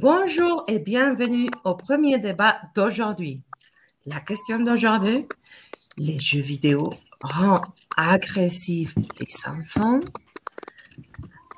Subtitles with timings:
[0.00, 3.42] Bonjour et bienvenue au premier débat d'aujourd'hui.
[4.06, 5.26] La question d'aujourd'hui,
[5.98, 7.66] les jeux vidéo rendent
[7.98, 10.00] agressifs les enfants.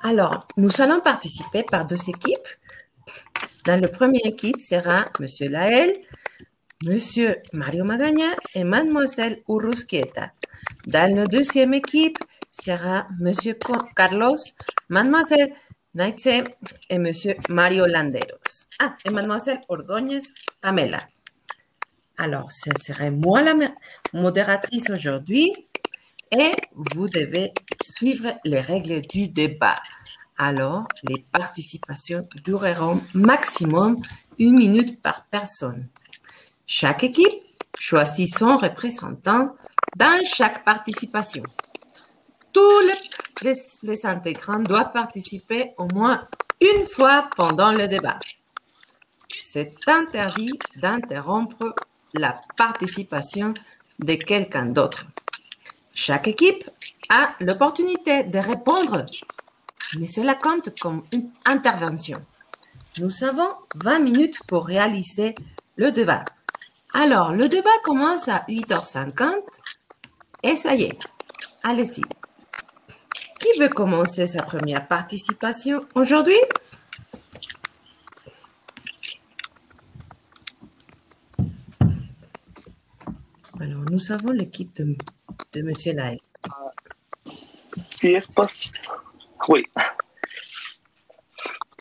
[0.01, 2.49] Alors, nous allons participer par deux équipes.
[3.63, 6.01] Dans la première équipe sera Monsieur Lael,
[6.83, 10.33] Monsieur Mario Magagna et Mademoiselle Urrusquieta.
[10.87, 12.17] Dans la deuxième équipe
[12.51, 13.55] sera Monsieur
[13.95, 14.35] Carlos,
[14.89, 15.53] Mademoiselle
[15.95, 16.43] Naitse
[16.89, 18.67] et Monsieur Mario Landeros.
[18.79, 20.21] Ah, et Mademoiselle Ordóñez
[20.59, 21.01] Pamela.
[22.17, 23.53] Alors, ce serait moi la
[24.11, 25.53] modératrice aujourd'hui
[26.31, 27.53] et vous devez
[27.83, 29.79] suivre les règles du débat.
[30.37, 34.01] Alors, les participations dureront maximum
[34.39, 35.87] une minute par personne.
[36.65, 37.43] Chaque équipe
[37.77, 39.55] choisit son représentant
[39.95, 41.43] dans chaque participation.
[42.53, 42.81] Tous
[43.41, 46.27] les, intégrants doivent participer au moins
[46.61, 48.19] une fois pendant le débat.
[49.43, 51.73] C'est interdit d'interrompre
[52.13, 53.53] la participation
[53.99, 55.05] de quelqu'un d'autre.
[55.93, 56.69] Chaque équipe
[57.09, 59.05] a l'opportunité de répondre,
[59.97, 62.23] mais cela compte comme une intervention.
[62.97, 65.35] Nous avons 20 minutes pour réaliser
[65.75, 66.23] le débat.
[66.93, 69.33] Alors, le débat commence à 8h50
[70.43, 70.99] et ça y est,
[71.63, 72.03] allez-y.
[73.43, 76.39] Qui veut commencer sa première participation aujourd'hui?
[83.59, 84.95] Alors, nous avons l'équipe de,
[85.51, 85.73] de M.
[85.97, 86.21] Lai.
[87.25, 88.79] Si es possible.
[89.49, 89.65] Oui.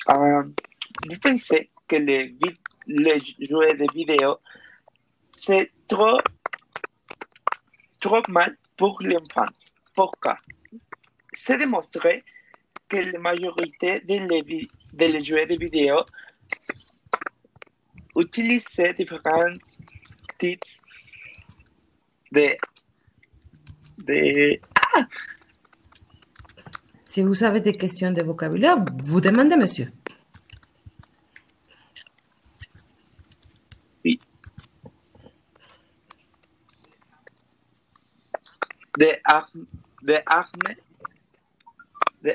[0.08, 0.42] Uh,
[1.08, 2.36] vous pensez que les,
[2.88, 4.38] les de vidéo,
[5.32, 6.18] c'est trop,
[8.00, 9.68] trop mal pour l'enfance?
[9.94, 10.36] Pourquoi?
[11.44, 12.22] C'est démontré
[12.88, 15.96] que la majorité des de les jeux de vidéo
[18.14, 19.52] utilisent différents
[20.38, 20.62] types
[22.30, 22.56] de...
[24.06, 24.60] de
[24.94, 25.04] ah!
[27.06, 29.90] Si vous avez des questions de vocabulaire, vous demandez, monsieur.
[34.04, 34.20] Oui.
[38.96, 39.66] Des armes,
[40.04, 40.76] des armes,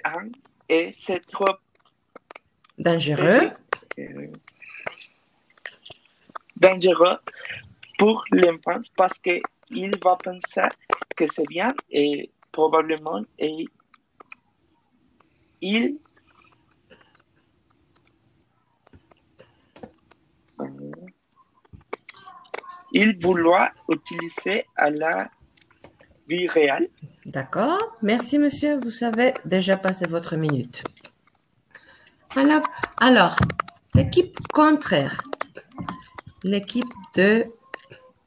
[0.03, 0.31] armes,
[0.69, 1.55] et c'est trop
[2.77, 3.51] dangereux.
[6.55, 7.17] dangereux
[7.97, 10.69] pour l'enfance parce qu'il va penser
[11.15, 13.65] que c'est bien et probablement et
[15.61, 15.97] il
[22.91, 25.29] il vouloir utiliser à la
[26.27, 26.89] vie réelle.
[27.25, 27.97] D'accord.
[28.01, 28.77] Merci, monsieur.
[28.77, 30.83] Vous savez déjà passé votre minute.
[32.35, 32.63] Alors,
[32.97, 33.35] alors
[33.95, 35.23] l'équipe contraire,
[36.43, 36.85] l'équipe
[37.16, 37.45] de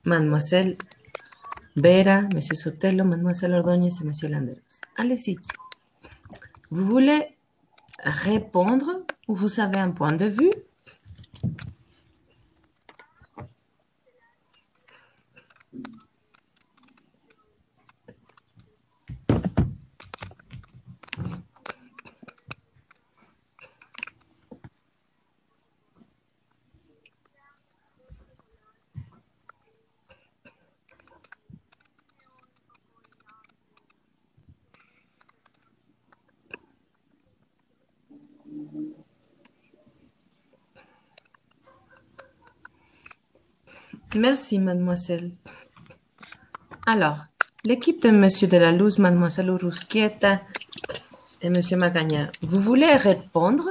[0.05, 0.77] mademoiselle
[1.77, 4.59] Vera, monsieur Sotelo, mademoiselle Ordóñez et monsieur Landeros.
[4.97, 5.37] Allez-y.
[6.71, 7.37] Vous voulez
[8.03, 10.51] répondre ou vous avez un point de vue?
[44.17, 45.31] Merci, mademoiselle.
[46.85, 47.19] Alors,
[47.63, 50.41] l'équipe de Monsieur de la Luz, mademoiselle Urusquieta
[51.41, 53.69] et Monsieur Magagna, vous voulez répondre?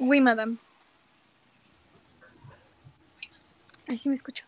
[0.00, 0.56] Oui, madame.
[3.88, 4.44] Así me escucho.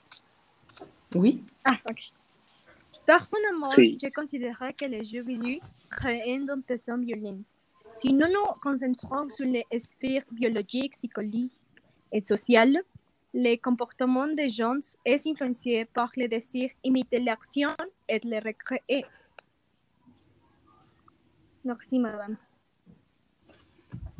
[1.15, 1.45] Oui.
[1.65, 2.01] Ah, ok.
[3.15, 3.99] Personnellement, Sí.
[4.03, 5.59] je considère que les jeux vidéo
[5.91, 7.53] créent une personne violente.
[7.97, 11.59] Si nous nous concentrons sur les sphères biologiques, psychologiques
[12.13, 12.79] et sociales,
[13.35, 17.71] le comportement des gens est influencé par le désir d'imiter l'action
[18.09, 19.05] et de le recréer.
[21.65, 22.37] Merci, madame.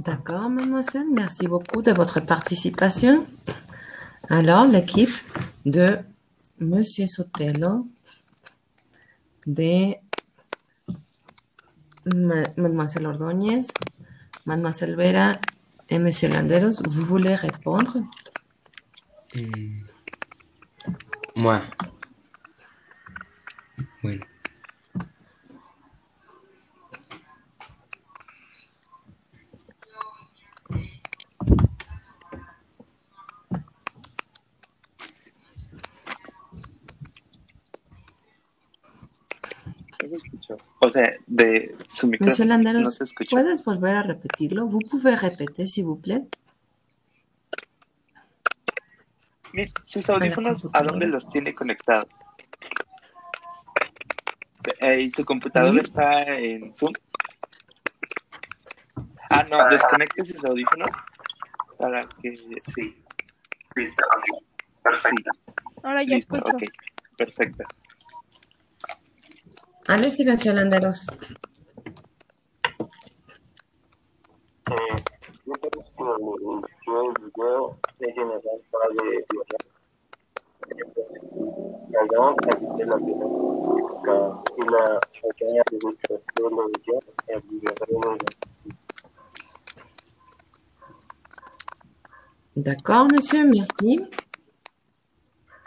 [0.01, 1.07] D'accord, mademoiselle.
[1.15, 3.25] Merci beaucoup de votre participation.
[4.29, 5.15] Alors, l'équipe
[5.65, 5.89] de
[6.59, 7.87] Monsieur Sotelo,
[9.47, 9.95] de
[12.07, 13.67] Ma- mademoiselle Ordóñez,
[14.47, 15.39] mademoiselle Vera
[15.89, 17.99] et Monsieur Landeros, vous voulez répondre
[19.33, 19.83] Mm.
[21.37, 21.63] Moi.
[40.91, 43.31] O sea, de su micrófono Monsieur Landeros, no se escuchó.
[43.31, 44.67] ¿puedes volver a repetirlo?
[44.67, 46.25] ¿Vous pouvez répéter, s'il vous plaît?
[49.53, 52.19] Mis- sus audífonos, ¿a dónde los tiene conectados?
[54.81, 55.79] Eh, ¿Y su computadora Sí.
[55.81, 56.93] está en Zoom?
[59.31, 60.91] Ah, no, desconecte sus audífonos
[61.79, 62.37] para que...
[62.61, 63.01] Sí,
[63.77, 64.43] Listo, ok.
[64.83, 65.31] Perfecto.
[65.85, 66.57] Ahora ya listo, escucho.
[66.57, 66.63] ok,
[67.17, 67.65] perfecto.
[69.93, 71.05] Allez-y, Monsieur Landeros.
[92.55, 94.01] D'accord, monsieur, merci.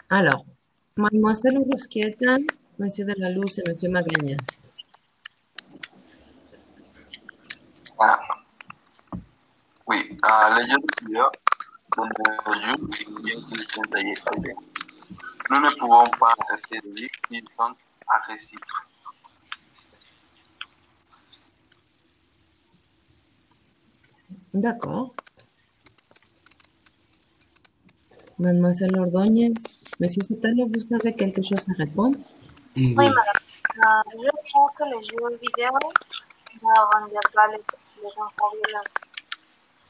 [0.08, 0.46] Alors,
[0.96, 1.58] mademoiselle
[2.78, 4.36] monsieur de la Luz et monsieur Magaña.
[7.98, 8.20] Ah,
[9.86, 10.66] oui, ah, el
[11.00, 11.30] video
[11.96, 12.74] donde yo
[13.22, 14.56] y el 37,
[15.50, 17.74] nous ne pouvons pas arrêter de dire qu'ils sont.
[24.52, 25.14] D'accord.
[28.38, 29.52] Mademoiselle Ordóñez,
[30.00, 32.18] monsieur Sotelo, vous avez quelque chose à répondre?
[32.76, 33.18] Oui, madame.
[33.76, 35.70] Euh, je crois que les jeux vidéo
[36.62, 37.62] ne rendent pas les,
[38.02, 38.82] les enfants violents.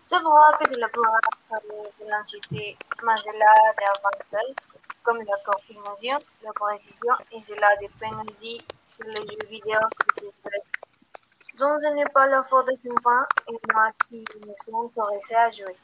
[0.02, 4.54] C'est vrai que cela pourra parler de l'anxiété, mais cela d'avantages
[5.02, 8.58] comme la coordination, la précision et cela dépend aussi
[9.00, 11.58] de les jeux vidéo qui se traitent.
[11.58, 15.50] Donc ce n'est pas la faute des enfants et moi qui me sont intéressés à
[15.50, 15.76] jouer.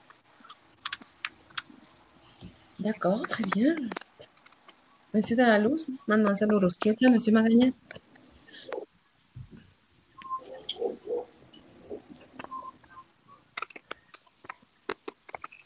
[2.78, 3.74] D'accord, très bien.
[5.12, 7.66] Monsieur de la Luz, mademoiselle Urusquieta, monsieur Magaña.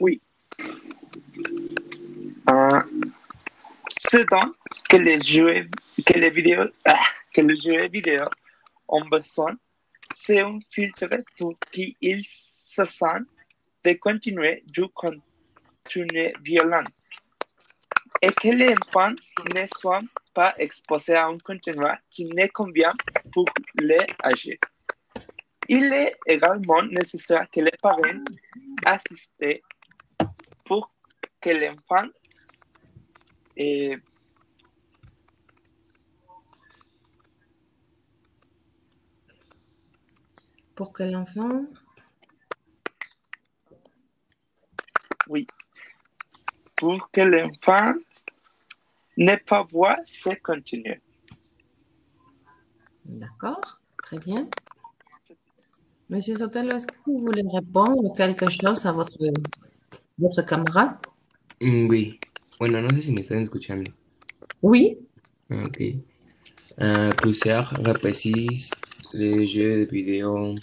[0.00, 0.23] Oui.
[2.49, 2.81] Euh,
[3.91, 4.55] ce dont
[4.88, 5.69] que les jeux,
[6.06, 6.99] que les vidéos, ah,
[7.35, 8.25] que les jeux vidéo
[8.88, 9.55] ont besoin,
[10.14, 13.29] c'est un filtre pour qu'ils se sentent
[13.85, 16.87] de continuer du contenu violent
[18.25, 19.15] et que les enfants
[19.55, 20.00] ne soient
[20.32, 22.94] pas exposés à un contenu qui ne convient
[23.32, 23.44] pour
[23.79, 24.59] les âgés?
[25.69, 28.25] Il est également nécessaire que les parents
[28.87, 29.61] assistent
[30.65, 30.94] pour
[31.38, 32.09] que l'enfant
[33.59, 33.99] eh,
[40.75, 41.67] Pour que l'enfant...
[45.29, 45.47] oui,
[46.76, 47.94] pour que l'enfant
[49.17, 51.00] ne pas voir ce contenu.
[53.05, 54.49] D'accord, très bien.
[56.09, 59.19] Monsieur Sotelo, est-ce que vous voulez répondre quelque chose à votre,
[60.19, 60.97] votre camarade?
[61.61, 62.21] Mm, Oui.
[62.59, 63.90] Bueno, no sé si me están escuchando.
[64.62, 64.99] Oui.
[65.50, 65.83] Ok.
[66.81, 68.71] Euh, plusieurs reprécises
[69.12, 70.57] les jeux de vidéo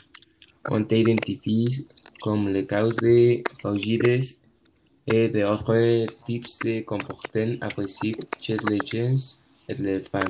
[0.69, 1.87] ont été identifiés
[2.21, 4.23] comme les causes de faugides
[5.11, 9.17] et d'autres types de comportements agressifs chez les jeunes
[9.67, 10.21] et les fans.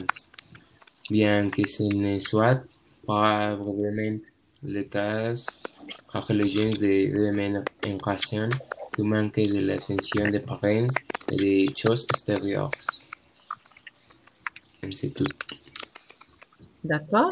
[1.09, 2.61] Bien que ce ne soit
[3.05, 4.19] pas probablement
[4.63, 5.33] le cas,
[6.11, 8.50] car les jeunes deviennent en raison
[8.97, 10.88] du manque de l'attention des parents
[11.29, 12.71] et des choses extérieures.
[14.93, 15.25] C'est tout.
[16.83, 17.29] D'accord.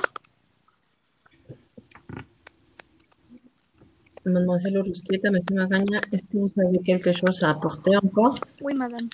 [4.26, 8.40] Mademoiselle Urusquieta, monsieur Magaña, est-ce que vous avez quelque chose à apporter encore?
[8.62, 9.10] Oui, madame.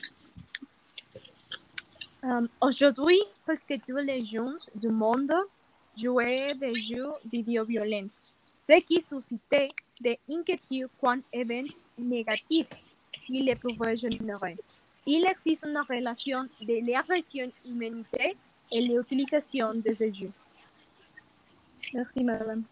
[2.24, 5.32] Euh, Aujourd'hui, presque tous les jeunes du monde
[5.96, 9.70] jouaient des jeux vidéo violents, ce qui suscitait
[10.02, 12.68] des inquiétudes quant à événements négatifs
[13.26, 14.58] qu'ils pouvaient générer.
[15.06, 18.36] Il existe une relation de l'agression humanité
[18.72, 20.32] et l'utilisation de ces jeux.
[21.94, 22.64] Merci, madame.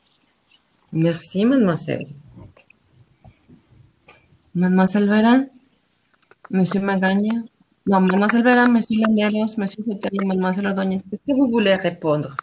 [0.91, 2.07] Merci, mademoiselle.
[4.55, 5.35] Mademoiselle Vera,
[6.51, 7.41] monsieur Magaña.
[7.87, 12.35] Non, mademoiselle Vera, monsieur Landeros, monsieur Sotelo, mademoiselle Ordóñez, est-ce que vous voulez répondre?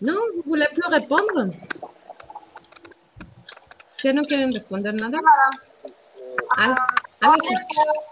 [0.00, 1.50] Non, vous voulez plus répondre?
[4.02, 5.18] ¿Que no quieren responder nada?
[5.22, 5.56] Madame,
[6.58, 6.76] Al-
[7.22, 7.54] on allez-y.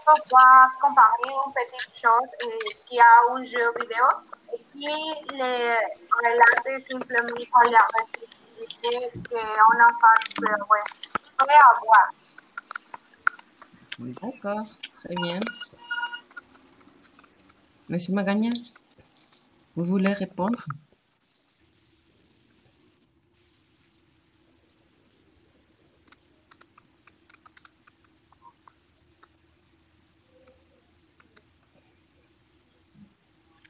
[0.05, 2.47] peut pas comparer une petite chose euh,
[2.87, 4.05] qui a un jeu vidéo
[4.53, 5.75] et qui les
[6.23, 10.47] relate simplement la responsabilité qu'un enfant peut
[11.73, 12.09] avoir.
[13.99, 14.67] D'accord,
[15.03, 15.39] très bien.
[17.87, 18.49] Monsieur Magagna,
[19.75, 20.65] vous voulez répondre?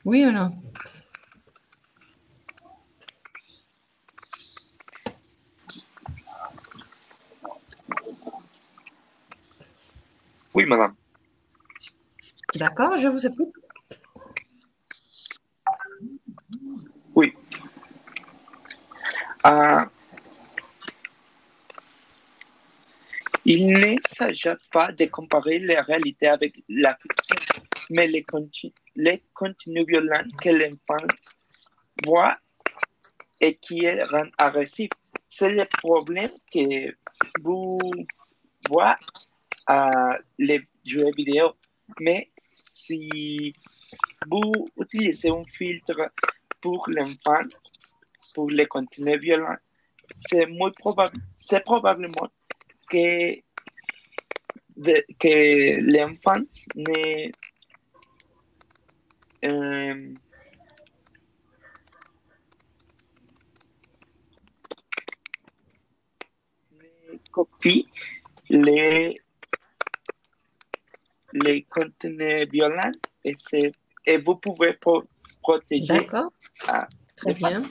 [0.05, 0.51] Oui ou non
[10.53, 10.95] Oui, madame.
[12.53, 13.51] D'accord, je vous écoute.
[17.15, 17.33] Oui.
[19.43, 19.89] Ah,
[23.43, 27.35] il ne s'agit pas de comparer la réalité avec la fiction,
[27.91, 31.05] mais les contenus, les contenus violents que l'enfant
[32.05, 32.37] voit
[33.41, 34.01] et qui est
[34.37, 34.89] agressif.
[35.29, 36.95] C'est le problème que
[37.41, 37.79] vous
[38.69, 38.95] voyez
[39.67, 41.53] à les jeux vidéo.
[41.99, 43.53] Mais si
[44.27, 46.11] vous utilisez un filtre
[46.61, 47.43] pour l'enfant,
[48.33, 49.57] pour les contenus violents,
[50.17, 52.29] c'est muy probable, c'est probablement
[52.89, 53.35] que,
[55.19, 56.41] que l'enfant
[56.75, 57.31] ne,
[59.45, 60.13] euh,
[67.31, 67.87] copie
[68.49, 69.19] les,
[71.33, 72.91] les contenus violents
[73.23, 73.33] et,
[74.05, 75.03] et vous pouvez pro-
[75.41, 76.31] protéger D'accord,
[77.15, 77.61] très bien.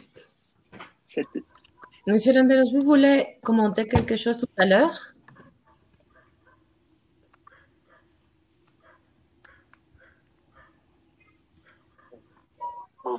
[2.07, 5.14] Monsieur Landeros, vous voulez commenter quelque chose tout à l'heure?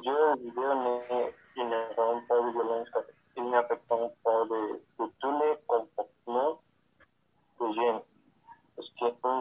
[0.05, 2.87] Vidéo ne génèrent pas de violence,
[3.37, 5.11] ils n'affectent pas de, de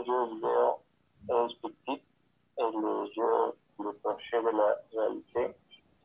[0.07, 0.81] jeu vidéo
[1.29, 2.01] est fictif
[2.59, 5.57] et les jeux le proches de la réalité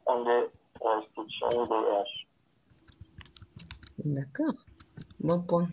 [0.07, 0.49] ont des
[0.81, 2.27] restrictions d'âge.
[4.03, 4.53] D'accord,
[5.21, 5.69] bon point.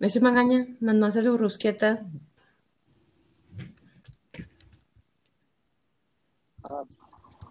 [0.00, 1.28] Monsieur mademoiselle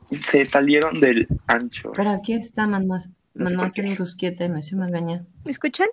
[0.09, 1.91] se salieron del ancho.
[1.93, 5.25] por aquí está mademoiselle, mademoiselle Urusquieta y monsieur Magagna.
[5.43, 5.87] ¿Me escuchan?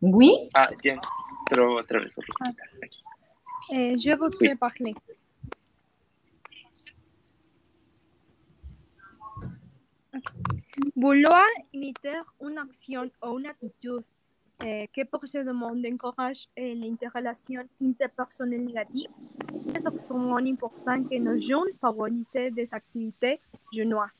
[0.00, 0.98] Oui, Ah, bien,
[1.48, 2.14] pero otra vez.
[2.14, 2.62] Rosita.
[3.72, 4.94] Euh, je voudrais parler.
[10.96, 13.46] Vouloir imiter une action ou une
[14.62, 19.08] euh, que procédement encourage euh, l'interrelation interpersonnelle négative
[19.74, 23.40] est extrêmement important que nos jeunes favorisent des activités
[23.72, 24.10] genois,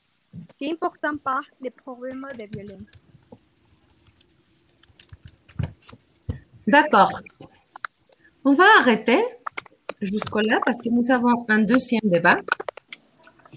[0.59, 2.83] qui important par les problèmes de violence.
[6.67, 7.21] d'accord.
[8.45, 9.23] On va arrêter
[10.01, 12.39] jusque-là parce que nous avons un deuxième débat.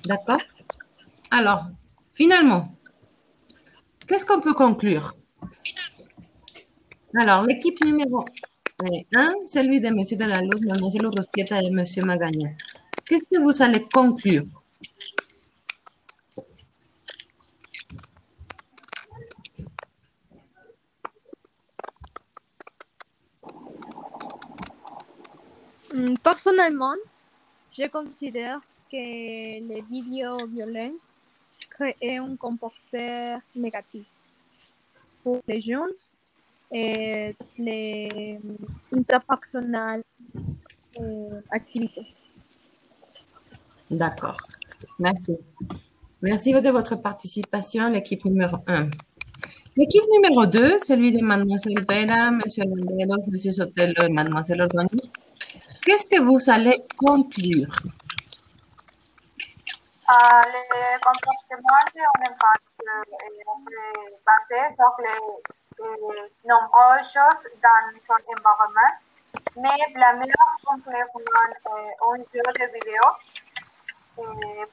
[0.06, 0.42] D'accord?
[1.32, 1.66] Alors,
[2.14, 2.70] finalement,
[4.08, 5.16] qu'est-ce qu'on peut conclure?
[7.20, 8.24] Alors, l'équipe numéro
[9.12, 9.96] 1, celui de M.
[9.96, 11.84] Delaluz, Mme Urusquieta et M.
[12.06, 12.50] Magagna.
[13.08, 14.44] Qu'est-ce que vous allez conclure?
[25.92, 26.94] Hum, Personnellement,
[27.76, 28.60] je considère
[28.92, 31.18] que les vidéos violences
[31.72, 34.06] créent un comportement négatif
[35.24, 35.98] pour les jeunes
[36.72, 38.40] et les
[38.94, 40.04] interpersonnelles
[41.00, 42.06] euh, activités.
[43.90, 44.38] D'accord.
[45.00, 45.38] Merci.
[46.22, 48.90] Merci de votre participation, l'équipe numéro 1.
[49.78, 52.42] L'équipe numéro 2, celui de Mademoiselle Vera, M.
[52.58, 53.52] Landeros, M.
[53.52, 55.12] Sotelo et Mademoiselle Ordoni.
[55.86, 57.76] Qu'est-ce que vous allez conclure?
[60.08, 62.58] Ah, le comportement d'un enfant
[62.88, 63.38] est
[64.26, 68.94] basé sur les euh, nombreuses choses dans son environnement,
[69.56, 71.06] mais la meilleure complément
[71.68, 73.04] euh, un jeu de vidéo.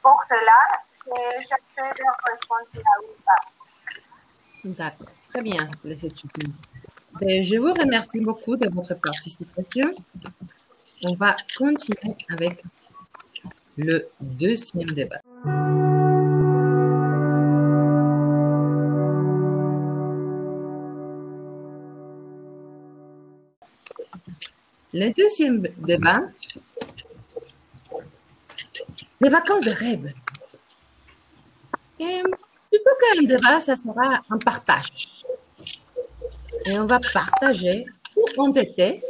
[0.03, 3.43] Pour cela, c'est chercher des responsabilités.
[4.65, 5.09] D'accord.
[5.29, 6.53] Très bien, les étudiants.
[7.21, 9.95] Ben, je vous remercie beaucoup de votre participation.
[11.03, 12.65] On va continuer avec
[13.77, 15.21] le deuxième débat.
[24.97, 26.21] Le deuxième débat
[29.21, 30.13] les vacances de rêve.
[31.99, 32.23] Et
[32.71, 35.25] plutôt qu'un débat, ça sera un partage.
[36.67, 37.87] Et on va partager
[38.17, 39.03] où on était,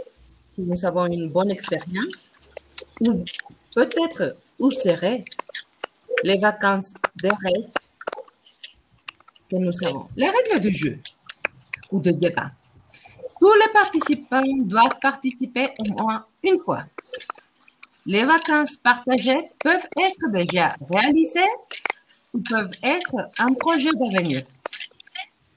[0.52, 2.30] si nous avons une bonne expérience,
[3.00, 3.22] ou
[3.74, 5.24] peut-être où seraient
[6.22, 7.70] les vacances de rêve
[9.50, 10.08] que nous avons.
[10.16, 10.98] Les règles du jeu
[11.90, 12.52] ou de débat.
[13.44, 16.84] Tous les participants doivent participer au moins une fois.
[18.06, 21.52] Les vacances partagées peuvent être déjà réalisées
[22.32, 24.46] ou peuvent être un projet d'avenir.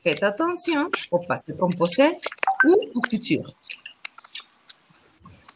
[0.03, 2.09] Faites attention au passé composé
[2.65, 3.53] ou au futur.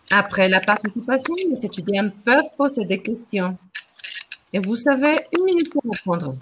[0.10, 3.58] Après la participation, les étudiants peuvent poser des questions
[4.54, 6.38] et vous avez une minute pour répondre.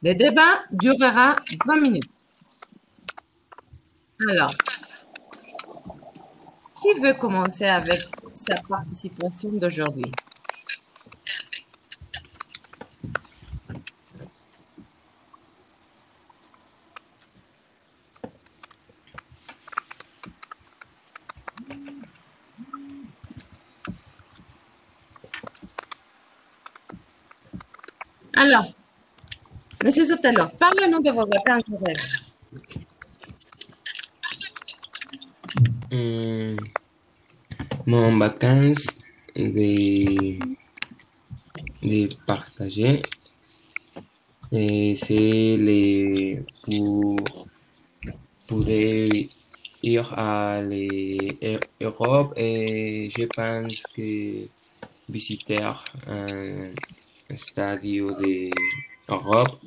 [0.00, 1.34] Le débat durera
[1.66, 2.10] 20 minutes.
[4.30, 4.54] Alors,
[6.82, 8.00] qui veut commencer avec
[8.34, 10.10] sa participation d'aujourd'hui?
[28.34, 28.72] Alors,
[29.84, 31.64] Monsieur Sotelo, parlez-nous de vos vacances.
[35.92, 36.56] Hum,
[37.84, 38.86] mon vacances
[39.36, 40.38] de,
[41.82, 43.02] de partager,
[44.50, 47.46] et c'est les, pour
[48.46, 49.28] poder
[49.82, 54.48] ir à l'Europe et je pense que
[55.10, 55.60] visiter
[56.06, 56.70] un
[57.36, 58.48] stadio de
[59.10, 59.60] Europe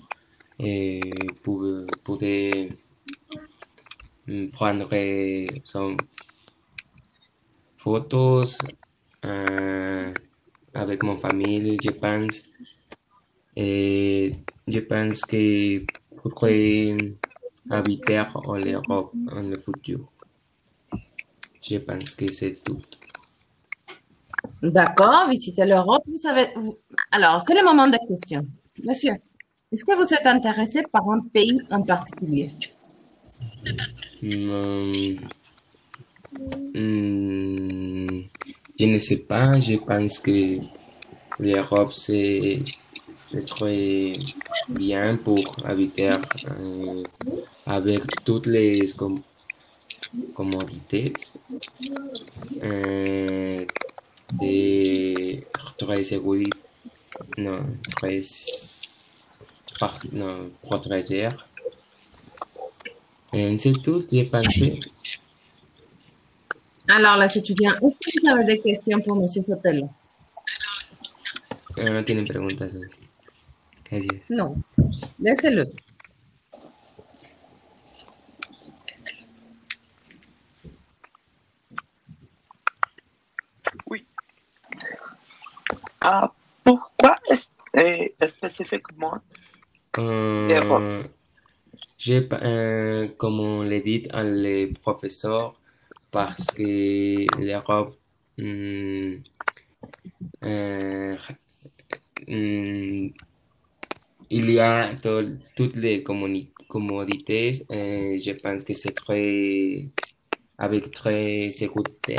[0.58, 1.02] et
[1.44, 1.62] pour
[2.04, 2.72] poder
[4.52, 4.90] prendre
[5.64, 5.96] son
[7.78, 8.58] photos
[9.26, 10.14] euh,
[10.74, 12.44] avec mon famille, je pense.
[13.56, 14.34] Et
[14.68, 15.86] je pense que
[16.18, 16.98] pourrait
[17.70, 20.12] habiter en Europe en le futur.
[21.62, 22.82] Je pense que c'est tout.
[24.62, 26.04] D'accord, visiter l'Europe.
[26.08, 26.48] Vous savez,
[27.12, 28.46] Alors, c'est le moment des questions.
[28.84, 29.14] Monsieur,
[29.72, 32.52] est-ce que vous êtes intéressé par un pays en particulier?
[34.22, 35.18] Hum,
[36.76, 38.24] hum,
[38.80, 40.60] je ne sais pas, je pense que
[41.40, 42.60] l'Europe c'est
[43.48, 44.18] très
[44.70, 46.12] bien pour habiter
[46.50, 47.04] euh,
[47.66, 49.18] avec toutes les com-
[50.34, 51.14] commodités
[52.64, 53.66] euh,
[54.42, 55.42] de
[55.78, 56.58] très sécurité,
[57.38, 58.22] non, très
[60.14, 60.50] non.
[63.34, 64.80] Et c'est tout, pensé.
[66.88, 69.90] Alors, les étudiants, est-ce que vous avez des questions pour Monsieur Sotelo?
[71.78, 72.88] Ah, no tienen preguntas hoy.
[73.84, 74.22] Gracias.
[74.30, 74.56] Non.
[75.20, 75.66] Laissez-le.
[86.02, 86.32] Ah,
[86.64, 89.20] pourquoi est- euh, spécifiquement
[89.98, 91.04] Euh,
[91.98, 95.60] j'ai euh, comme on l'a dit les professeurs,
[96.12, 97.98] parce que l'Europe,
[98.40, 99.22] hum,
[100.44, 101.18] euh,
[102.28, 103.14] hum,
[104.30, 106.04] il y a to- toutes les
[106.68, 109.88] commodités, euh, je pense que c'est très,
[110.58, 112.18] avec très sécurité.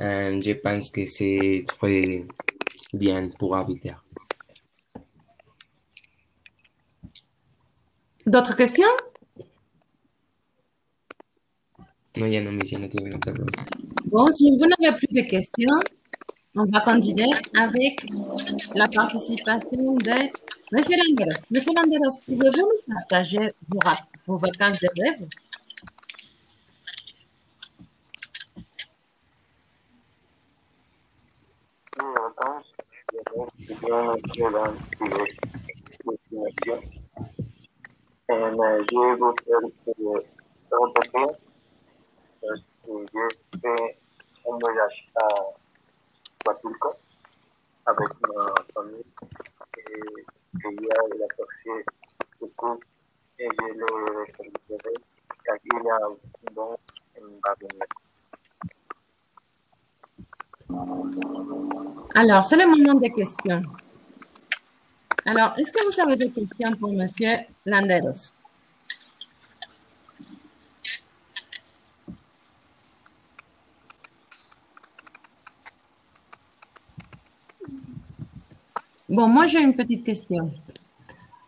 [0.00, 2.24] Euh, je pense que c'est très
[2.94, 3.94] bien pour habiter.
[8.28, 8.84] D'autres questions?
[12.14, 13.64] No, ya no me ya no tienen otra pregunta.
[14.04, 15.80] Bon, si vous n'avez plus de questions,
[16.54, 18.04] on va continuer avec
[18.74, 20.30] la participation de
[20.72, 21.42] Monsieur Landeros.
[21.50, 23.80] Monsieur Landeros, pouvez-vous nous partager vos,
[24.26, 25.26] vos vacances de rêve?
[31.96, 32.74] Vacances,
[38.28, 40.22] yo quiero destinación.
[40.70, 41.26] En je voudrais que répéter
[42.42, 43.98] parce que j'ai fait
[44.46, 45.28] un voyage à
[46.46, 46.90] Huatulco
[47.86, 49.04] avec ma famille
[49.78, 51.84] et qu'il a cherché
[52.40, 52.78] beaucoup
[53.38, 53.84] et je l'ai
[54.38, 54.94] réalisé
[55.44, 55.98] car il a
[56.52, 56.76] bon.
[62.14, 63.62] Alors, c'est le moment des questions.
[65.24, 67.46] Alors, est-ce que vous avez des questions pour Monsieur?
[79.08, 80.52] Bon, moi j'ai une petite question.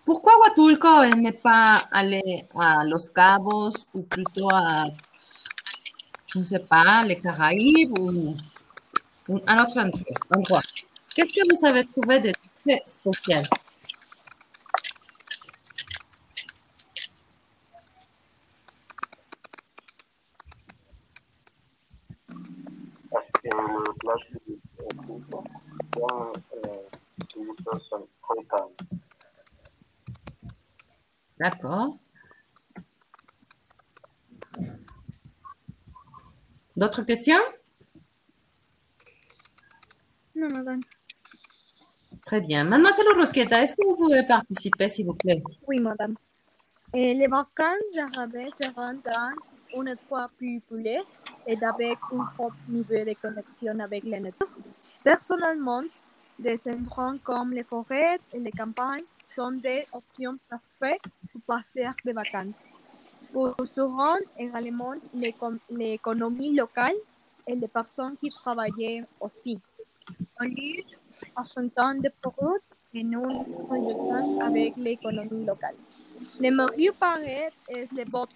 [0.04, 4.86] Pourquoi Huatulco n'est pas allé à Los Cabos ou plutôt à,
[6.32, 8.34] je ne sais pas, les Caraïbes ou,
[9.28, 9.78] ou un autre
[10.34, 10.62] endroit?
[11.14, 12.32] Qu'est-ce que vous avez trouvé de
[12.64, 13.46] très spécial
[23.10, 25.42] Parce que les plages de Cuba
[25.94, 26.32] sont,
[26.66, 27.69] euh,
[31.38, 31.96] D'accord.
[36.76, 37.40] D'autres questions?
[40.34, 40.80] Non, madame.
[42.24, 42.64] Très bien.
[42.64, 45.42] Mademoiselle Rosqueta, est-ce que vous pouvez participer, s'il vous plaît?
[45.66, 46.14] Oui, madame.
[46.92, 49.32] Et les vacances arabes seront dans
[49.76, 51.04] un endroit plus populaire
[51.46, 54.48] et avec un fort niveau de connexion avec la nature.
[55.04, 55.82] Personnellement,
[56.40, 62.12] des endroits comme les forêts et les campagnes sont des options parfaites pour passer des
[62.12, 62.64] vacances.
[63.32, 66.96] Pour rendre également l'éco- l'économie locale
[67.46, 69.58] et les personnes qui travaillent aussi.
[70.40, 70.82] En lieu
[71.36, 72.60] achetant des produits
[72.94, 75.76] et non productant avec l'économie locale.
[76.40, 78.34] Le meilleur paraît est le vôtre.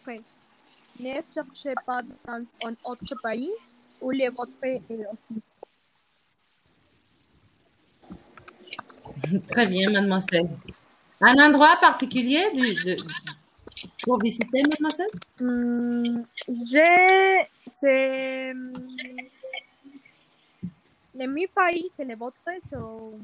[1.00, 3.50] Ne cherchez pas dans un autre pays
[4.00, 4.80] où le vôtre est
[5.12, 5.42] aussi.
[9.48, 10.48] Très bien, mademoiselle.
[11.20, 12.98] Un endroit particulier du- de-
[14.02, 15.10] pour visiter, mademoiselle?
[15.40, 18.86] Hmm, je, c'est, hmm,
[21.16, 23.18] le mi pays, c'est le vôtre, so,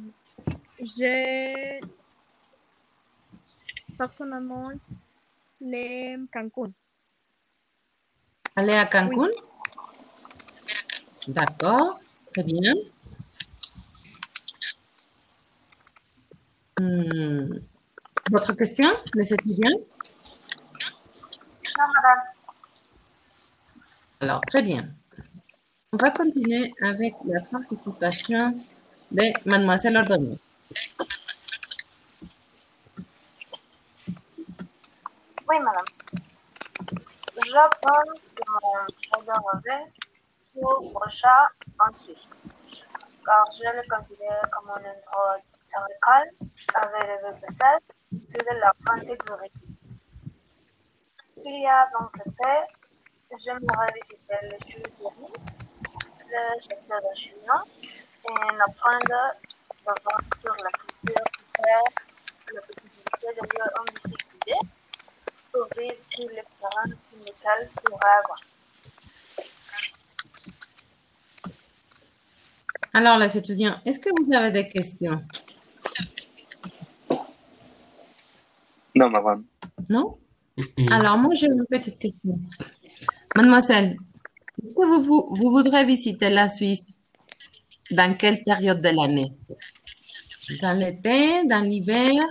[0.78, 1.80] je,
[3.98, 4.70] personnellement,
[5.60, 6.72] le Cancun.
[8.56, 9.28] Aller à Cancun?
[11.28, 12.00] D'accord,
[12.32, 12.74] très bien.
[16.80, 17.58] Hmm.
[18.30, 19.80] Votre question, les étudiants
[21.78, 22.22] Non, madame.
[24.20, 24.88] Alors, très bien.
[25.92, 28.64] On va continuer avec la participation
[29.10, 30.38] de mademoiselle Ordonez.
[35.48, 35.84] Oui, madame.
[37.44, 39.92] Je pense que mon rêve
[40.54, 41.44] pour prochain
[41.78, 42.28] en Suisse,
[43.26, 45.36] car je le considère comme un endroit
[45.70, 46.34] très calme,
[46.74, 48.72] avec le vaisselle et de la
[49.06, 49.50] sécurité.
[51.44, 52.54] Il y a donc l'été,
[53.38, 54.82] j'aimerais visiter le Chili,
[56.28, 57.52] le secteur de Chine
[58.24, 59.20] et apprendre
[59.86, 61.90] d'abord sur la culture culturelle,
[62.52, 64.54] la possibilité de vivre en difficulté
[65.52, 66.92] pour vivre tous les parents
[67.24, 68.40] lesquels pourrait avoir.
[72.92, 75.22] Alors, les étudiants, est-ce que vous avez des questions?
[78.94, 79.44] Non, madame.
[79.88, 80.18] Non?
[80.90, 82.38] Alors, moi, j'ai une petite question.
[83.36, 83.96] Mademoiselle,
[84.62, 86.86] est-ce que vous, vous, vous voudrez visiter la Suisse
[87.90, 89.32] dans quelle période de l'année?
[90.60, 92.24] Dans l'été, dans l'hiver?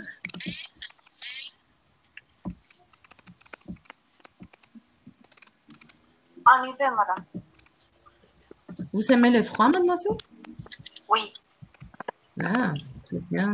[6.45, 7.26] En hiver, madame.
[8.91, 10.17] Vous aimez le froid, mademoiselle?
[11.10, 11.34] Oui.
[12.43, 13.54] Ah, très bien.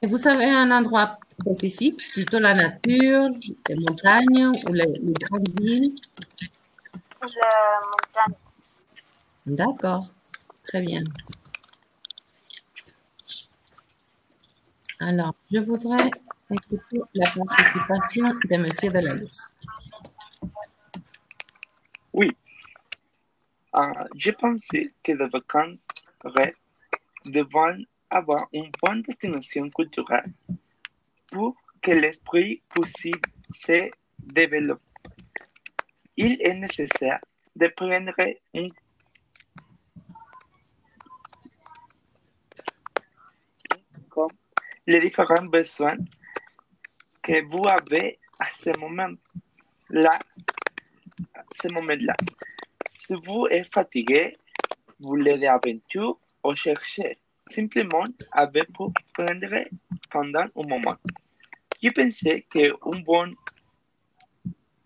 [0.00, 3.30] Et vous avez un endroit spécifique, plutôt la nature,
[3.68, 5.94] les montagnes ou les, les grandes villes?
[7.20, 8.38] La montagne.
[9.46, 10.06] D'accord,
[10.62, 11.02] très bien.
[15.00, 16.10] Alors, je voudrais
[16.50, 19.36] écouter la participation de Monsieur Delaluz.
[22.12, 22.36] Oui.
[23.74, 25.88] Euh, je pensais que les vacances
[26.24, 26.54] rêves
[27.24, 30.32] devaient avoir une bonne destination culturelle
[31.28, 34.80] pour que l'esprit possible se développe.
[36.16, 37.20] Il est nécessaire
[37.54, 38.12] de prendre
[38.54, 38.68] un
[44.08, 44.30] comme
[44.86, 45.96] les différents besoins
[47.22, 50.18] que vous avez à ce moment-là.
[51.34, 52.16] à ce moment-là.
[52.88, 54.36] Si vous êtes fatigué,
[54.98, 57.18] vous voulez des aventures ou cherchez
[57.50, 59.64] simplement avec pour prendre
[60.10, 60.96] pendant un moment.
[61.82, 63.34] Je pensais qu'un bon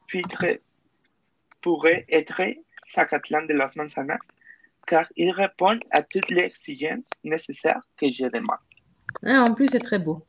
[0.08, 0.60] filtre
[1.60, 2.42] pourrait être
[2.94, 4.26] Zacatlán de las Manzanas,
[4.86, 8.58] car il répond à toutes les exigences nécessaires que je demande.
[9.24, 10.24] Ah, en plus, c'est très beau.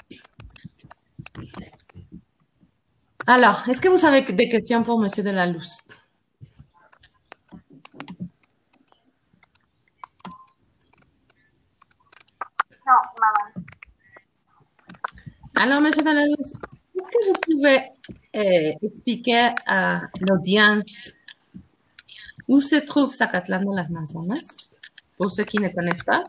[3.27, 5.67] Alors, est-ce que vous avez des questions pour Monsieur Delaluz?
[12.85, 13.63] Non, madame.
[15.55, 17.79] Alors, monsieur Danados, est-ce que vous pouvez
[18.35, 20.83] euh, expliquer à l'audience
[22.47, 24.57] où se trouve Zacatlán de las Manzanas,
[25.17, 26.23] pour ceux qui ne connaissent pas?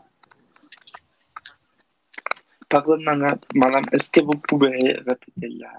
[2.69, 5.71] Pardon, madame, madame, est-ce que vous pouvez répéter la...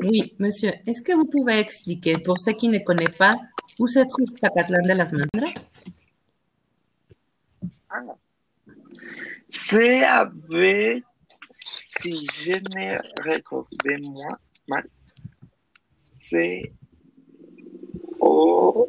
[0.00, 3.34] Oui, monsieur, est-ce que vous pouvez expliquer, pour ceux qui ne connaissent pas,
[3.78, 5.54] où se trouve Zacatlán de las Manzanas?
[9.50, 11.02] C'est avec,
[11.50, 14.84] si je ne recordais moi, mal,
[15.98, 16.72] c'est
[18.20, 18.88] au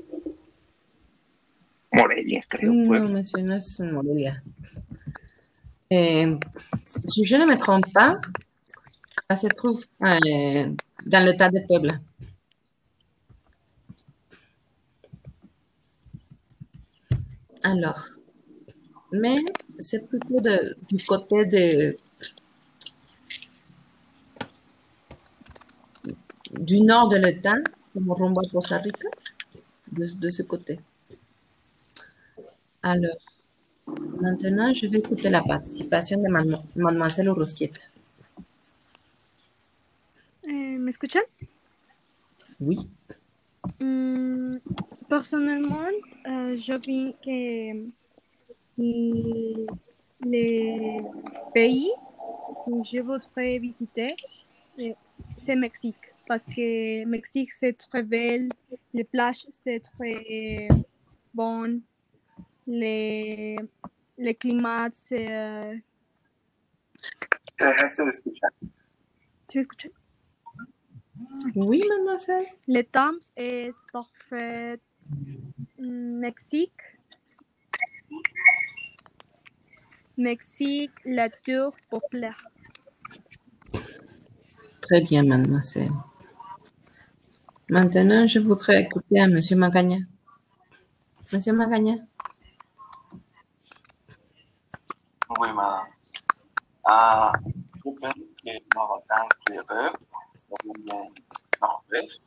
[1.93, 2.71] Morelia, creo.
[2.71, 3.09] Non, pueblo.
[3.09, 4.35] monsieur, no es en Morelia.
[5.91, 6.37] Euh,
[6.85, 8.19] si je ne me trompe pas,
[9.29, 10.73] ça se trouve euh,
[11.05, 11.99] dans l'état de Puebla.
[17.63, 18.05] Alors,
[19.11, 19.37] mais
[19.79, 21.97] c'est plutôt de- du côté de,
[26.67, 27.57] du nord de l'État,
[27.93, 29.09] comme rumbo a Costa Rica,
[29.91, 30.79] de, de ce côté.
[32.83, 33.17] Alors,
[34.21, 36.27] maintenant, je vais écouter la participation de
[36.75, 37.79] Mademoiselle Urrusquieta.
[40.43, 41.23] Eh, ¿Me escuchan?
[42.59, 42.77] Oui.
[43.79, 44.57] Mm,
[45.09, 45.87] personnellement,
[46.27, 46.73] euh, je
[47.23, 47.91] que mm,
[48.77, 49.67] les
[51.53, 51.91] pays
[52.65, 54.15] que je voudrais visiter,
[54.77, 54.95] eh,
[55.37, 55.97] c'est Mexique.
[56.27, 58.49] Parce que Mexique, c'est très belle,
[58.93, 60.69] les plages, c'est très
[61.33, 61.81] bon,
[62.67, 63.57] les,
[64.17, 65.33] les climats, c'est...
[65.33, 65.75] euh,
[67.57, 69.91] Te dejaste de escuchar.
[71.55, 72.45] Oui, mademoiselle.
[72.67, 74.79] Le temps est parfait.
[75.79, 76.71] Mexique.
[80.21, 82.45] Mexique, la tour populaire.
[84.81, 85.91] Très bien, mademoiselle.
[87.69, 89.97] Maintenant, je voudrais écouter à Monsieur Magagna.
[91.33, 91.95] Monsieur Magagna.
[95.39, 95.87] Oui, madame.
[96.83, 99.93] Ah, je pense que ma vacance de rêve
[100.35, 101.11] serait en
[101.61, 102.19] Norvège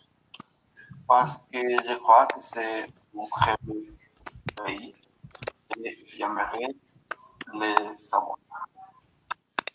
[1.07, 3.83] parce que je crois que c'est un très beau
[4.57, 4.95] pays
[5.85, 6.75] et j'aimerais
[7.55, 8.39] le savoir.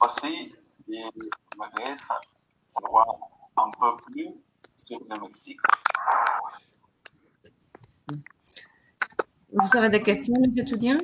[0.01, 0.55] Aussi,
[0.87, 2.21] j'aimerais sa-
[2.67, 3.07] savoir
[3.57, 4.29] un peu plus
[4.75, 5.59] sur le Mexique.
[9.51, 10.97] Vous avez des questions, les étudiants?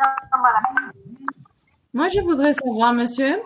[0.00, 0.92] Non, madame.
[1.92, 3.36] Moi, je voudrais savoir, monsieur,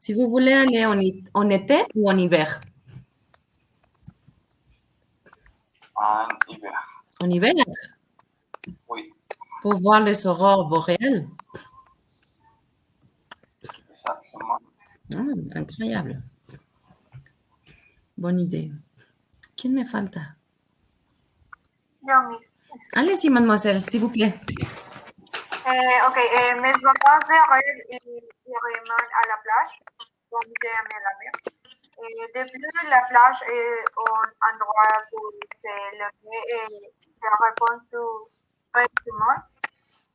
[0.00, 0.98] si vous voulez aller en,
[1.34, 2.60] en été ou en hiver?
[5.94, 7.52] En hiver, En hiver,
[9.62, 11.28] pour voir les aurores boréales.
[13.90, 14.58] exactement.
[15.14, 16.22] Ah, incroyable.
[18.16, 18.70] Bonne idée.
[19.56, 20.36] ¿Quién me falta?
[22.92, 24.34] Allez-y, mademoiselle, s'il vous plaît.
[25.70, 29.72] Eh, ok, eh, mes vacances de rêve i- irían a la plage,
[30.30, 31.32] comme j'aime la mer.
[32.00, 35.30] Eh, depuis la plage est un endroit pour
[35.62, 37.82] se lever et se répondre
[38.74, 39.42] monde.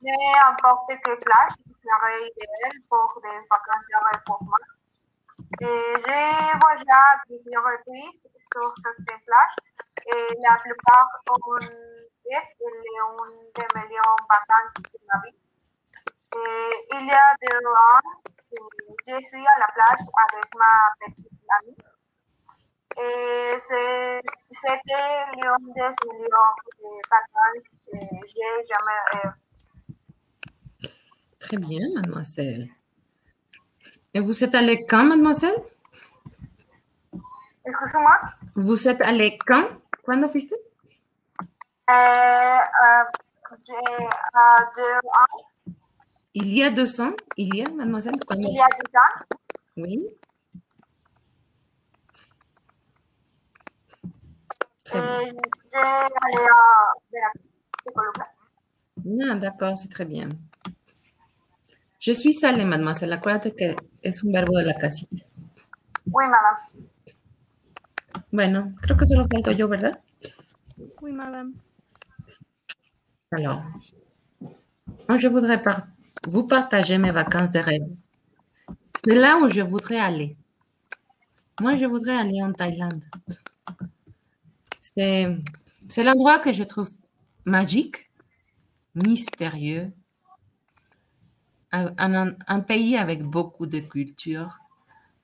[0.02, 4.58] Mais n'importe quelle plage serait idéal pour des vacances pour moi.
[5.60, 6.84] Et j'ai voyagé
[7.26, 8.20] plusieurs reprises
[8.52, 9.56] sur cette plage
[10.06, 11.74] et la plupart ont été
[12.60, 15.36] une des meilleures vacances de ma vie.
[16.36, 18.00] Et il y a deux ans,
[19.06, 21.76] je suis à la plage avec ma petite amie.
[22.98, 23.58] Et
[24.52, 26.56] c'était l'une des meilleures
[27.10, 29.32] vacances jamais.
[31.38, 32.68] Très bien, mademoiselle.
[34.14, 35.54] Et vous êtes allée quand, mademoiselle?
[37.64, 38.18] Excuse-moi.
[38.54, 39.68] Vous êtes allée quand?
[40.02, 40.54] ¿Cuándo fuiste?
[41.88, 43.04] Euh, euh,
[43.52, 43.56] euh,
[44.76, 45.44] deux ans,
[46.34, 47.12] Il y a deux ans.
[47.36, 48.14] Il y a, mademoiselle?
[48.38, 49.36] Il y a deux ans,
[49.76, 50.06] Oui.
[54.84, 55.20] Très bien.
[55.20, 55.30] et
[55.72, 57.45] j'ai allé à Veracruz.
[57.94, 60.28] Ah, d'accord, c'est très bien.
[62.00, 63.12] Je suis salée, mademoiselle.
[63.12, 65.22] Acuérdate que es un verbo de la casilla.
[66.12, 66.58] Oui, madame.
[68.30, 70.00] Bueno, creo que solo falto yo, ¿verdad?
[71.00, 71.54] Oui, madame.
[73.30, 73.62] Alors,
[75.08, 75.88] moi, je voudrais par-
[76.28, 77.88] vous partager mes vacances de rêve.
[79.04, 80.36] C'est là où je voudrais aller.
[81.60, 83.04] Moi, je voudrais aller en Thaïlande.
[84.80, 85.36] C'est,
[85.88, 86.88] c'est l'endroit que je trouve
[87.46, 88.10] magique,
[88.94, 89.92] mystérieux
[91.70, 94.58] un, pays avec beaucoup de culture,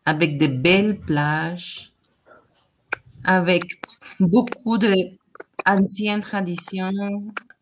[0.07, 1.93] avec de belles plages,
[3.25, 3.81] avec
[4.21, 4.93] beaucoup de
[5.67, 6.93] anciennes traditions,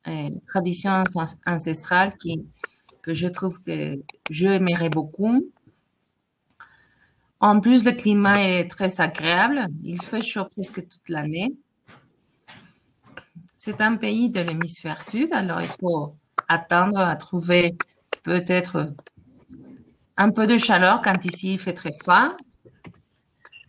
[0.09, 2.47] euh, traditions anc- ancestrales qui,
[3.03, 3.97] que je trouve que
[4.31, 5.43] je aimerais beaucoup.
[7.41, 9.67] En plus, le climat est très agréable.
[9.83, 11.55] Il fait chaud presque toute l'année.
[13.63, 16.15] C'est un pays de l'hémisphère sud, alors il faut
[16.49, 17.77] attendre à trouver
[18.23, 18.95] peut-être
[20.17, 22.39] un peu de chaleur quand ici il fait très froid.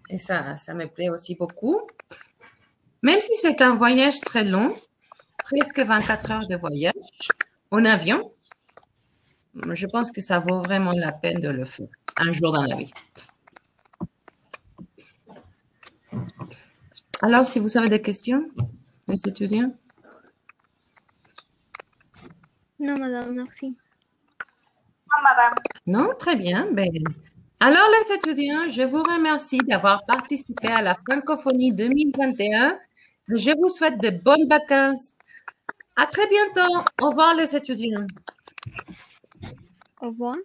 [0.08, 1.82] Et ça, ça me plaît aussi beaucoup.
[3.02, 4.78] Même si c'est un voyage très long,
[5.40, 6.94] presque 24 heures de voyage
[7.70, 8.32] en avion,
[9.74, 12.78] je pense que ça vaut vraiment la peine de le faire un jour dans la
[12.78, 12.94] vie.
[17.22, 18.50] Alors, si vous avez des questions,
[19.10, 19.74] les étudiants?
[22.82, 23.68] Non, madame, merci.
[23.68, 25.54] Non, madame.
[25.86, 26.68] Non, très bien.
[26.72, 26.90] Ben,
[27.60, 32.80] alors, les étudiants, je vous remercie d'avoir participé à la francophonie 2021.
[33.28, 35.12] Je vous souhaite de bonnes vacances.
[35.96, 36.84] À très bientôt.
[37.00, 38.08] Au revoir, les étudiants.
[40.02, 40.38] Au revoir.